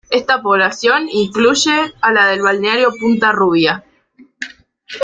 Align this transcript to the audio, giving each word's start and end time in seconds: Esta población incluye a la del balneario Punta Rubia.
Esta 0.09 0.41
población 0.41 1.05
incluye 1.11 1.93
a 2.01 2.11
la 2.11 2.25
del 2.25 2.41
balneario 2.41 2.89
Punta 2.99 3.31
Rubia. 3.31 3.83